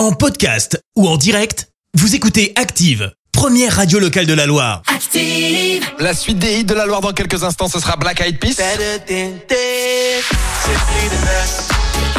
En 0.00 0.12
podcast 0.12 0.82
ou 0.96 1.06
en 1.06 1.18
direct, 1.18 1.68
vous 1.92 2.14
écoutez 2.14 2.54
Active, 2.56 3.12
première 3.32 3.76
radio 3.76 3.98
locale 3.98 4.24
de 4.24 4.32
la 4.32 4.46
Loire. 4.46 4.80
Active. 4.86 5.84
La 5.98 6.14
suite 6.14 6.38
des 6.38 6.54
hits 6.54 6.64
de 6.64 6.72
la 6.72 6.86
Loire 6.86 7.02
dans 7.02 7.12
quelques 7.12 7.44
instants, 7.44 7.68
ce 7.68 7.78
sera 7.80 7.96
Black 7.96 8.18
Eyed 8.22 8.38
Peas 8.38 8.56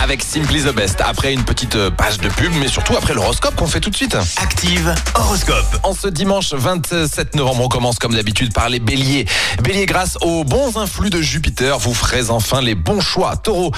avec 0.01 0.23
Simply 0.23 0.61
the 0.61 0.73
Best. 0.73 0.99
Après 0.99 1.31
une 1.31 1.43
petite 1.43 1.75
euh, 1.75 1.91
page 1.91 2.17
de 2.17 2.27
pub, 2.27 2.51
mais 2.59 2.67
surtout 2.67 2.97
après 2.97 3.13
l'horoscope 3.13 3.55
qu'on 3.55 3.67
fait 3.67 3.79
tout 3.79 3.91
de 3.91 3.95
suite. 3.95 4.17
Active 4.37 4.93
Horoscope. 5.15 5.79
En 5.83 5.93
ce 5.93 6.07
dimanche 6.07 6.53
27 6.53 7.35
novembre, 7.35 7.65
on 7.65 7.69
commence 7.69 7.99
comme 7.99 8.13
d'habitude 8.13 8.51
par 8.51 8.67
les 8.67 8.79
béliers. 8.79 9.25
Bélier, 9.63 9.85
grâce 9.85 10.17
aux 10.21 10.43
bons 10.43 10.77
influx 10.77 11.09
de 11.09 11.21
Jupiter, 11.21 11.77
vous 11.77 11.93
ferez 11.93 12.29
enfin 12.29 12.61
les 12.61 12.75
bons 12.75 12.99
choix. 12.99 13.37
Taureau, 13.37 13.71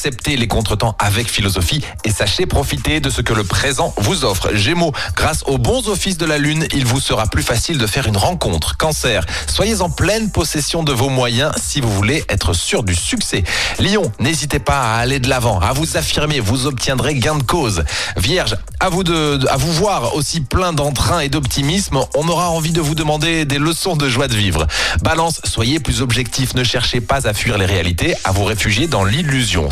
acceptez 0.00 0.38
les 0.38 0.48
contretemps 0.48 0.96
avec 0.98 1.28
philosophie 1.28 1.82
et 2.04 2.10
sachez 2.10 2.46
profiter 2.46 3.00
de 3.00 3.10
ce 3.10 3.20
que 3.20 3.34
le 3.34 3.44
présent 3.44 3.92
vous 3.98 4.24
offre. 4.24 4.54
Gémeaux, 4.54 4.92
grâce 5.14 5.42
aux 5.44 5.58
bons 5.58 5.90
offices 5.90 6.16
de 6.16 6.24
la 6.24 6.38
Lune, 6.38 6.66
il 6.72 6.86
vous 6.86 7.00
sera 7.00 7.26
plus 7.26 7.42
facile 7.42 7.76
de 7.76 7.86
faire 7.86 8.06
une 8.06 8.16
rencontre. 8.16 8.78
Cancer, 8.78 9.26
soyez 9.46 9.82
en 9.82 9.90
pleine 9.90 10.30
possession 10.30 10.82
de 10.84 10.92
vos 10.92 11.10
moyens 11.10 11.52
si 11.62 11.82
vous 11.82 11.92
voulez 11.92 12.24
être 12.30 12.54
sûr 12.54 12.82
du 12.82 12.94
succès. 12.94 13.44
Lion, 13.78 14.10
n'hésitez 14.20 14.58
pas 14.58 14.80
à 14.80 15.00
aller 15.00 15.18
de 15.18 15.28
l'avant, 15.28 15.60
à 15.60 15.74
vous 15.74 15.98
affirmer, 15.98 16.40
vous 16.40 16.66
obtiendrez 16.66 17.16
gain 17.16 17.36
de 17.36 17.42
cause. 17.42 17.84
Vierge, 18.16 18.56
à 18.80 18.88
vous 18.88 19.04
de, 19.04 19.38
vous 19.58 19.72
voir 19.72 20.14
aussi 20.14 20.40
plein 20.40 20.72
d'entrain 20.72 21.20
et 21.20 21.28
d'optimisme, 21.28 22.00
on 22.14 22.26
aura 22.26 22.48
envie 22.48 22.72
de 22.72 22.80
vous 22.80 22.94
demander 22.94 23.44
des 23.44 23.58
leçons 23.58 23.96
de 23.96 24.08
joie 24.08 24.28
de 24.28 24.34
vivre. 24.34 24.66
Balance, 25.02 25.42
soyez 25.44 25.78
plus 25.78 26.00
objectif, 26.00 26.54
ne 26.54 26.64
cherchez 26.64 27.02
pas 27.02 27.28
à 27.28 27.34
fuir 27.34 27.58
les 27.58 27.66
réalités, 27.66 28.14
à 28.24 28.32
vous 28.32 28.44
réfugier 28.44 28.86
dans 28.86 29.04
l'illusion. 29.04 29.68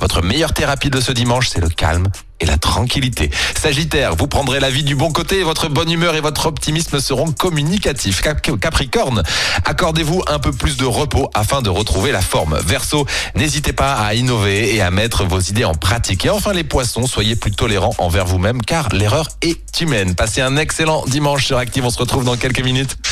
Votre 0.00 0.22
meilleure 0.22 0.52
thérapie 0.52 0.90
de 0.90 1.00
ce 1.00 1.12
dimanche, 1.12 1.48
c'est 1.48 1.60
le 1.60 1.68
calme 1.68 2.08
et 2.40 2.46
la 2.46 2.56
tranquillité. 2.56 3.30
Sagittaire, 3.60 4.14
vous 4.14 4.28
prendrez 4.28 4.60
la 4.60 4.70
vie 4.70 4.84
du 4.84 4.94
bon 4.94 5.10
côté, 5.10 5.42
votre 5.42 5.68
bonne 5.68 5.90
humeur 5.90 6.14
et 6.14 6.20
votre 6.20 6.46
optimisme 6.46 7.00
seront 7.00 7.32
communicatifs. 7.32 8.20
Cap- 8.20 8.40
Capricorne, 8.60 9.24
accordez-vous 9.64 10.22
un 10.28 10.38
peu 10.38 10.52
plus 10.52 10.76
de 10.76 10.84
repos 10.84 11.30
afin 11.34 11.62
de 11.62 11.68
retrouver 11.68 12.12
la 12.12 12.20
forme. 12.20 12.56
Verseau, 12.64 13.06
n'hésitez 13.34 13.72
pas 13.72 13.94
à 13.94 14.14
innover 14.14 14.72
et 14.72 14.80
à 14.80 14.92
mettre 14.92 15.24
vos 15.24 15.40
idées 15.40 15.64
en 15.64 15.74
pratique. 15.74 16.26
Et 16.26 16.30
enfin 16.30 16.52
les 16.52 16.62
poissons, 16.62 17.08
soyez 17.08 17.34
plus 17.34 17.50
tolérants 17.50 17.94
envers 17.98 18.24
vous-même 18.26 18.62
car 18.62 18.88
l'erreur 18.90 19.26
est 19.42 19.80
humaine. 19.80 20.14
Passez 20.14 20.40
un 20.40 20.56
excellent 20.56 21.04
dimanche 21.08 21.44
sur 21.44 21.58
Active, 21.58 21.84
on 21.84 21.90
se 21.90 21.98
retrouve 21.98 22.24
dans 22.24 22.36
quelques 22.36 22.62
minutes. 22.62 22.96